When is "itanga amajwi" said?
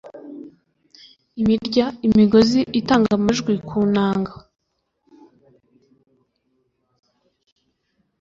2.79-3.53